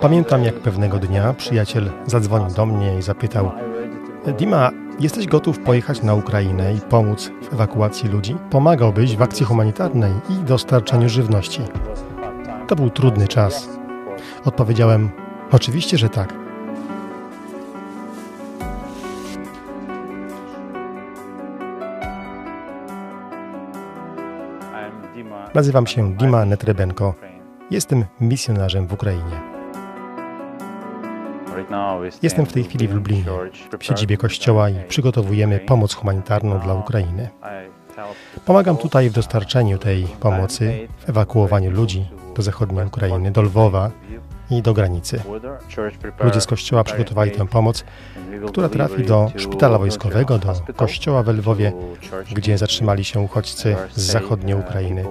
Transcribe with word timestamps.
Pamiętam, 0.00 0.44
jak 0.44 0.54
pewnego 0.54 0.98
dnia 0.98 1.32
przyjaciel 1.32 1.90
zadzwonił 2.06 2.54
do 2.56 2.66
mnie 2.66 2.98
i 2.98 3.02
zapytał: 3.02 3.52
Dima, 4.38 4.70
jesteś 5.00 5.26
gotów 5.26 5.58
pojechać 5.58 6.02
na 6.02 6.14
Ukrainę 6.14 6.74
i 6.74 6.80
pomóc 6.80 7.30
w 7.42 7.52
ewakuacji 7.52 8.08
ludzi? 8.08 8.36
Pomagałbyś 8.50 9.16
w 9.16 9.22
akcji 9.22 9.46
humanitarnej 9.46 10.12
i 10.30 10.34
dostarczaniu 10.34 11.08
żywności. 11.08 11.60
To 12.68 12.76
był 12.76 12.90
trudny 12.90 13.28
czas. 13.28 13.68
Odpowiedziałem: 14.44 15.10
Oczywiście, 15.52 15.98
że 15.98 16.08
tak. 16.08 16.34
Nazywam 25.54 25.86
się 25.86 26.14
Dima 26.14 26.44
Netrebenko. 26.44 27.35
Jestem 27.70 28.04
misjonarzem 28.20 28.86
w 28.86 28.92
Ukrainie. 28.92 29.40
Jestem 32.22 32.46
w 32.46 32.52
tej 32.52 32.64
chwili 32.64 32.88
w 32.88 32.94
Lublinie, 32.94 33.24
w 33.78 33.84
siedzibie 33.84 34.16
kościoła 34.16 34.70
i 34.70 34.74
przygotowujemy 34.88 35.58
pomoc 35.58 35.94
humanitarną 35.94 36.58
dla 36.58 36.74
Ukrainy. 36.74 37.28
Pomagam 38.44 38.76
tutaj 38.76 39.10
w 39.10 39.12
dostarczeniu 39.12 39.78
tej 39.78 40.06
pomocy, 40.20 40.88
w 40.98 41.08
ewakuowaniu 41.08 41.70
ludzi 41.70 42.06
do 42.36 42.42
zachodniej 42.42 42.86
Ukrainy, 42.86 43.30
do 43.30 43.42
Lwowa 43.42 43.90
i 44.50 44.62
do 44.62 44.74
granicy. 44.74 45.22
Ludzie 46.20 46.40
z 46.40 46.46
kościoła 46.46 46.84
przygotowali 46.84 47.30
tę 47.30 47.46
pomoc, 47.46 47.84
która 48.48 48.68
trafi 48.68 49.04
do 49.04 49.30
szpitala 49.36 49.78
wojskowego, 49.78 50.38
do 50.38 50.54
kościoła 50.76 51.22
w 51.22 51.28
Lwowie, 51.28 51.72
gdzie 52.32 52.58
zatrzymali 52.58 53.04
się 53.04 53.20
uchodźcy 53.20 53.76
z 53.94 54.02
zachodniej 54.02 54.54
Ukrainy, 54.54 55.04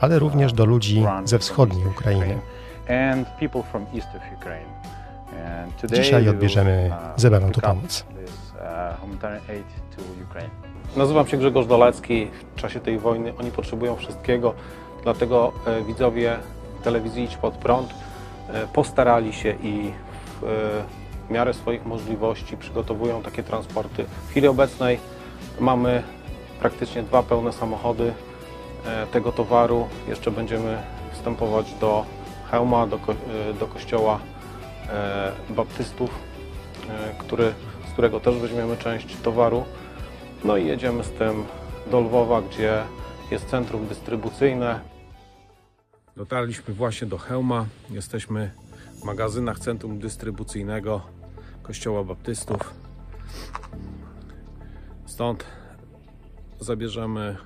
ale 0.00 0.18
również 0.18 0.52
do 0.52 0.64
ludzi 0.64 1.04
ze 1.24 1.38
wschodniej 1.38 1.86
Ukrainy. 1.86 2.38
Dzisiaj 5.92 6.28
odbierzemy 6.28 6.90
zebraną 7.16 7.50
tu 7.50 7.60
pomoc. 7.60 8.04
Nazywam 10.96 11.26
się 11.26 11.36
Grzegorz 11.36 11.66
Dolecki. 11.66 12.30
W 12.56 12.60
czasie 12.60 12.80
tej 12.80 12.98
wojny 12.98 13.32
oni 13.40 13.50
potrzebują 13.50 13.96
wszystkiego, 13.96 14.54
dlatego 15.02 15.52
e, 15.66 15.82
widzowie 15.82 16.36
telewizji 16.82 17.24
Idź 17.24 17.36
Pod 17.36 17.54
Prąd 17.54 17.94
postarali 18.72 19.32
się 19.32 19.54
i 19.62 19.92
w 20.40 20.44
e, 20.44 21.32
miarę 21.32 21.54
swoich 21.54 21.86
możliwości 21.86 22.56
przygotowują 22.56 23.22
takie 23.22 23.42
transporty. 23.42 24.04
W 24.04 24.30
chwili 24.30 24.48
obecnej 24.48 24.98
mamy 25.60 26.02
praktycznie 26.60 27.02
dwa 27.02 27.22
pełne 27.22 27.52
samochody 27.52 28.12
tego 29.12 29.32
towaru. 29.32 29.88
Jeszcze 30.08 30.30
będziemy 30.30 30.78
wstępować 31.12 31.74
do 31.74 32.04
Hełma, 32.50 32.86
do, 32.86 32.98
ko 32.98 33.14
do 33.60 33.66
kościoła 33.66 34.18
baptystów, 35.50 36.10
który, 37.18 37.54
z 37.88 37.92
którego 37.92 38.20
też 38.20 38.36
weźmiemy 38.36 38.76
część 38.76 39.16
towaru. 39.16 39.64
No 40.44 40.56
i 40.56 40.66
jedziemy 40.66 41.04
z 41.04 41.10
tym 41.10 41.44
do 41.90 42.00
Lwowa, 42.00 42.42
gdzie 42.42 42.82
jest 43.30 43.48
centrum 43.48 43.86
dystrybucyjne. 43.86 44.80
Dotarliśmy 46.16 46.74
właśnie 46.74 47.06
do 47.06 47.18
Hełma. 47.18 47.66
Jesteśmy 47.90 48.50
w 49.00 49.04
magazynach 49.04 49.58
centrum 49.58 49.98
dystrybucyjnego 49.98 51.02
Kościoła 51.62 52.04
Baptystów. 52.04 52.74
Stąd 55.06 55.44
zabierzemy 56.60 57.36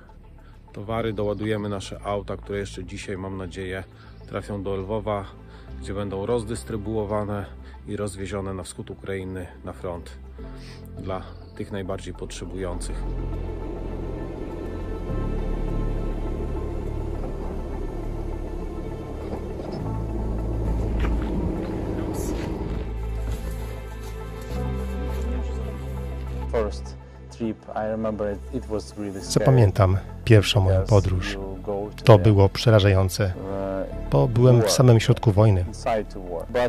towary, 0.73 1.12
doładujemy 1.12 1.69
nasze 1.69 2.01
auta, 2.03 2.37
które 2.37 2.59
jeszcze 2.59 2.85
dzisiaj, 2.85 3.17
mam 3.17 3.37
nadzieję, 3.37 3.85
trafią 4.29 4.62
do 4.62 4.77
Lwowa, 4.77 5.25
gdzie 5.81 5.95
będą 5.95 6.27
rozdystrybuowane 6.27 7.47
i 7.87 7.97
rozwiezione 7.97 8.55
na 8.55 8.62
wschód 8.62 8.91
Ukrainy, 8.91 9.47
na 9.65 9.73
front 9.73 10.11
dla 10.98 11.23
tych 11.57 11.73
najbardziej 11.73 12.15
potrzebujących. 12.15 12.97
Zapamiętam 29.22 29.96
pierwszą 30.24 30.61
moją 30.61 30.83
podróż. 30.83 31.39
To 32.05 32.18
było 32.18 32.48
przerażające, 32.48 33.33
bo 34.11 34.28
byłem 34.28 34.62
w 34.62 34.70
samym 34.70 35.00
środku 35.00 35.33
wojny. 35.33 35.64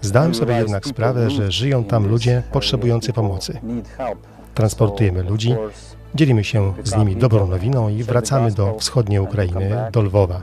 Zdałem 0.01 0.35
sobie 0.35 0.55
jednak 0.55 0.85
sprawę, 0.87 1.29
że 1.29 1.51
żyją 1.51 1.83
tam 1.83 2.07
ludzie 2.07 2.43
potrzebujący 2.51 3.13
pomocy. 3.13 3.59
Transportujemy 4.53 5.23
ludzi, 5.23 5.55
dzielimy 6.15 6.43
się 6.43 6.73
z 6.83 6.95
nimi 6.97 7.15
dobrą 7.15 7.47
nowiną 7.47 7.89
i 7.89 8.03
wracamy 8.03 8.51
do 8.51 8.75
wschodniej 8.79 9.19
Ukrainy, 9.19 9.89
do 9.91 10.01
Lwowa. 10.01 10.41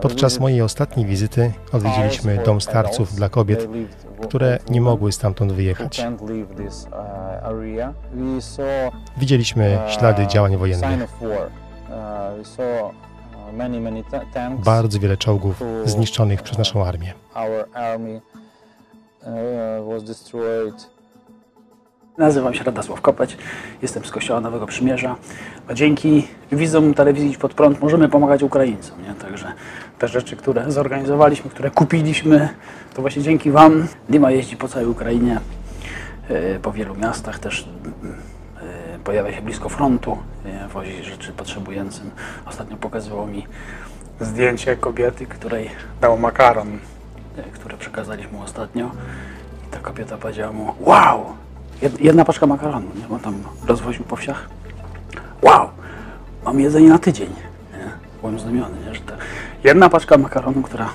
Podczas 0.00 0.40
mojej 0.40 0.62
ostatniej 0.62 1.06
wizyty 1.06 1.52
odwiedziliśmy 1.72 2.38
dom 2.44 2.60
starców 2.60 3.14
dla 3.14 3.28
kobiet, 3.28 3.68
które 4.22 4.58
nie 4.70 4.80
mogły 4.80 5.12
stamtąd 5.12 5.52
wyjechać. 5.52 6.06
Widzieliśmy 9.16 9.78
ślady 9.88 10.26
działań 10.26 10.56
wojennych. 10.56 11.08
Bardzo 14.64 14.98
wiele 14.98 15.16
czołgów 15.16 15.62
zniszczonych 15.84 16.42
przez 16.42 16.58
naszą 16.58 16.84
armię. 16.84 17.14
Nazywam 22.18 22.54
się 22.54 22.64
Radosław 22.64 23.00
Kopeć, 23.00 23.36
jestem 23.82 24.04
z 24.04 24.10
Kościoła 24.10 24.40
Nowego 24.40 24.66
Przymierza. 24.66 25.16
A 25.68 25.74
dzięki 25.74 26.28
widzom 26.52 26.94
telewizji 26.94 27.36
pod 27.38 27.54
prąd 27.54 27.80
możemy 27.80 28.08
pomagać 28.08 28.42
Ukraińcom. 28.42 29.02
Nie? 29.02 29.14
Także 29.14 29.52
te 29.98 30.08
rzeczy, 30.08 30.36
które 30.36 30.70
zorganizowaliśmy, 30.70 31.50
które 31.50 31.70
kupiliśmy, 31.70 32.48
to 32.94 33.02
właśnie 33.02 33.22
dzięki 33.22 33.50
Wam. 33.50 33.86
Dima 34.08 34.30
jeździ 34.30 34.56
po 34.56 34.68
całej 34.68 34.88
Ukrainie, 34.88 35.40
e, 36.28 36.58
po 36.58 36.72
wielu 36.72 36.94
miastach 36.94 37.38
też 37.38 37.68
e, 38.94 38.98
pojawia 38.98 39.32
się 39.32 39.42
blisko 39.42 39.68
frontu, 39.68 40.18
e, 40.44 40.68
wozi 40.68 41.04
rzeczy 41.04 41.32
potrzebującym. 41.32 42.10
Ostatnio 42.46 42.76
pokazywał 42.76 43.26
mi 43.26 43.46
zdjęcie 44.20 44.76
kobiety, 44.76 45.26
której 45.26 45.70
dał 46.00 46.18
makaron, 46.18 46.78
który 47.52 47.76
przekazaliśmy 47.76 48.38
ostatnio. 48.42 48.90
I 49.68 49.70
ta 49.70 49.78
kobieta 49.78 50.16
powiedziała 50.16 50.52
mu, 50.52 50.74
wow, 50.80 51.36
jedna 52.00 52.24
paczka 52.24 52.46
makaronu, 52.46 52.86
nie? 53.00 53.08
bo 53.08 53.18
tam 53.18 53.34
rozwoził 53.66 54.04
po 54.04 54.16
wsiach. 54.16 54.48
Wow, 55.42 55.68
mam 56.44 56.60
jedzenie 56.60 56.88
na 56.88 56.98
tydzień. 56.98 57.28
Nie? 57.72 57.90
Byłem 58.20 58.38
zdumiony, 58.38 58.76
nie? 58.86 58.94
że 58.94 59.00
jedna 59.64 59.88
paczka 59.88 60.18
makaronu, 60.18 60.62
która, 60.62 60.88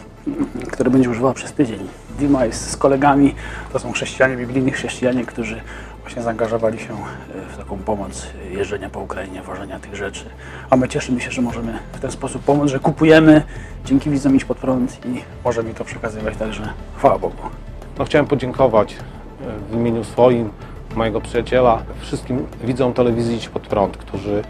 który 0.71 0.89
będzie 0.89 1.09
używała 1.09 1.33
przez 1.33 1.53
tydzień. 1.53 1.87
Dima 2.19 2.45
jest 2.45 2.71
z 2.71 2.77
kolegami, 2.77 3.35
to 3.73 3.79
są 3.79 3.91
chrześcijanie, 3.91 4.37
biblijni 4.37 4.71
chrześcijanie, 4.71 5.25
którzy 5.25 5.61
właśnie 6.01 6.21
zaangażowali 6.21 6.79
się 6.79 6.97
w 7.53 7.57
taką 7.57 7.77
pomoc 7.77 8.27
jeżdżenia 8.51 8.89
po 8.89 8.99
Ukrainie, 8.99 9.41
wożenia 9.41 9.79
tych 9.79 9.95
rzeczy. 9.95 10.25
A 10.69 10.75
my 10.75 10.89
cieszymy 10.89 11.21
się, 11.21 11.31
że 11.31 11.41
możemy 11.41 11.79
w 11.93 11.99
ten 11.99 12.11
sposób 12.11 12.43
pomóc, 12.43 12.69
że 12.69 12.79
kupujemy 12.79 13.43
dzięki 13.85 14.09
widzom 14.09 14.35
iść 14.35 14.45
pod 14.45 14.57
prąd 14.57 15.05
i 15.05 15.21
możemy 15.45 15.73
to 15.73 15.85
przekazywać, 15.85 16.37
także 16.37 16.69
chwała 16.97 17.19
Bogu. 17.19 17.43
No, 17.99 18.05
chciałem 18.05 18.27
podziękować 18.27 18.95
w 19.69 19.75
imieniu 19.75 20.03
swoim, 20.03 20.49
mojego 20.95 21.21
przyjaciela, 21.21 21.83
wszystkim 21.99 22.47
widzom 22.63 22.93
telewizji 22.93 23.35
Idź 23.37 23.49
Pod 23.49 23.67
Prąd, 23.67 23.97
którzy 23.97 24.43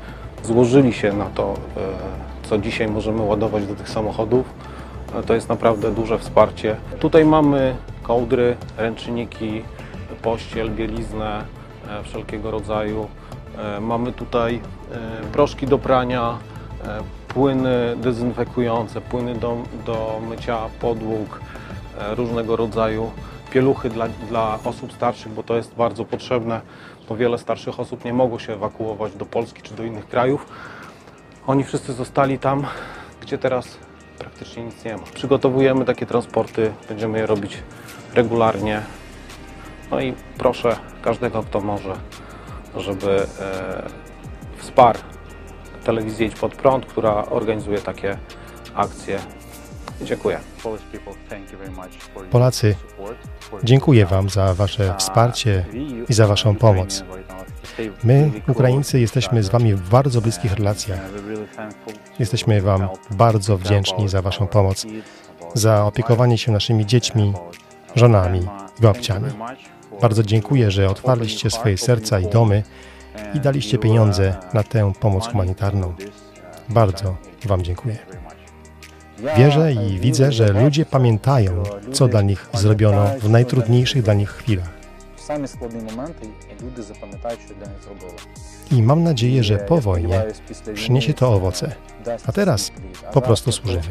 złożyli 0.44 0.94
się 0.94 1.14
na 1.14 1.26
to, 1.26 1.54
e, 1.54 2.48
co 2.48 2.58
dzisiaj 2.58 2.88
możemy 2.88 3.22
ładować 3.22 3.66
do 3.66 3.76
tych 3.76 3.90
samochodów. 3.90 4.46
E, 5.16 5.24
to 5.24 5.34
jest 5.34 5.50
naprawdę 5.50 5.92
duże 5.92 6.20
wsparcie. 6.20 6.76
Tutaj 7.00 7.26
mamy 7.26 7.76
kołdry, 8.04 8.56
ręczniki, 8.78 9.62
pościel, 10.22 10.72
bieliznę 10.72 11.44
e, 11.90 12.04
wszelkiego 12.04 12.52
rodzaju. 12.52 13.08
Mamy 13.82 14.12
tutaj 14.12 14.62
proszki 15.34 15.68
do 15.68 15.78
prania, 15.78 16.38
płyny 17.28 17.96
dezynfekujące, 17.98 19.02
płyny 19.02 19.36
do, 19.36 19.58
do 19.86 20.22
mycia 20.30 20.58
podłóg 20.80 21.40
różnego 22.16 22.56
rodzaju 22.56 23.12
pieluchy 23.52 23.90
dla, 23.90 24.08
dla 24.08 24.60
osób 24.64 24.94
starszych, 24.94 25.32
bo 25.32 25.44
to 25.44 25.56
jest 25.56 25.76
bardzo 25.76 26.06
potrzebne, 26.06 26.62
bo 27.10 27.16
wiele 27.16 27.38
starszych 27.38 27.80
osób 27.80 28.06
nie 28.06 28.14
mogło 28.14 28.40
się 28.40 28.54
ewakuować 28.54 29.16
do 29.16 29.26
Polski 29.26 29.62
czy 29.62 29.74
do 29.74 29.84
innych 29.84 30.08
krajów. 30.08 30.46
Oni 31.48 31.64
wszyscy 31.64 31.94
zostali 31.94 32.40
tam, 32.40 32.68
gdzie 33.22 33.38
teraz 33.38 33.78
praktycznie 34.20 34.64
nic 34.64 34.86
nie 34.86 34.98
ma. 34.98 35.04
Przygotowujemy 35.14 35.86
takie 35.86 36.06
transporty, 36.06 36.74
będziemy 36.90 37.18
je 37.20 37.26
robić 37.26 37.64
regularnie. 38.14 38.82
No 39.92 40.02
i 40.02 40.14
proszę 40.38 40.76
każdego, 41.02 41.44
kto 41.44 41.62
może, 41.62 41.96
żeby 42.76 43.28
e, 43.40 43.84
wsparł 44.58 45.00
telewizję 45.84 46.28
Idź 46.28 46.36
Pod 46.36 46.56
Prąd, 46.56 46.86
która 46.86 47.26
organizuje 47.26 47.78
takie 47.78 48.18
akcję. 48.76 49.20
Dziękuję. 50.04 50.40
Polacy, 52.32 52.76
dziękuję 53.64 54.06
Wam 54.06 54.30
za 54.30 54.54
Wasze 54.54 54.96
wsparcie 54.98 55.66
i 56.10 56.14
za 56.14 56.28
Waszą 56.28 56.56
pomoc. 56.56 57.04
My, 58.04 58.32
Ukraińcy, 58.48 59.00
jesteśmy 59.00 59.44
z 59.44 59.50
Wami 59.50 59.74
w 59.74 59.90
bardzo 59.90 60.22
bliskich 60.22 60.54
relacjach. 60.54 61.00
Jesteśmy 62.20 62.62
Wam 62.62 62.88
bardzo 63.12 63.58
wdzięczni 63.58 64.10
za 64.10 64.22
Waszą 64.22 64.48
pomoc, 64.48 64.86
za 65.54 65.86
opiekowanie 65.86 66.38
się 66.38 66.52
naszymi 66.52 66.86
dziećmi, 66.86 67.34
żonami 67.96 68.40
i 68.80 68.82
babciami. 68.82 69.32
Bardzo 70.02 70.24
dziękuję, 70.24 70.72
że 70.72 70.90
otwarliście 70.90 71.50
swoje 71.50 71.78
serca 71.78 72.20
i 72.20 72.28
domy 72.28 72.64
i 73.34 73.40
daliście 73.40 73.78
pieniądze 73.78 74.36
na 74.54 74.64
tę 74.64 74.94
pomoc 75.00 75.28
humanitarną. 75.28 75.94
Bardzo 76.70 77.16
Wam 77.46 77.64
dziękuję. 77.64 78.21
Wierzę 79.38 79.74
i 79.74 80.00
widzę, 80.00 80.32
że 80.32 80.54
ludzie 80.54 80.86
pamiętają, 80.86 81.64
co 81.94 82.08
dla 82.08 82.22
nich 82.22 82.50
zrobiono 82.54 83.08
w 83.20 83.30
najtrudniejszych 83.30 84.04
dla 84.04 84.14
nich 84.14 84.30
chwilach. 84.30 84.70
I 88.72 88.84
mam 88.84 89.04
nadzieję, 89.04 89.44
że 89.44 89.58
po 89.58 89.82
wojnie 89.82 90.24
przyniesie 90.74 91.14
to 91.14 91.34
owoce. 91.34 91.76
A 92.26 92.32
teraz 92.32 92.72
po 93.14 93.22
prostu 93.22 93.52
służymy. 93.52 93.84